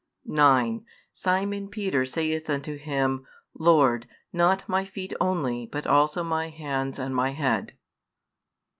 [0.27, 6.49] |178 9 Simon Peter saith unto Him, Lord, not my feet only, but also my
[6.49, 7.73] hands and my head.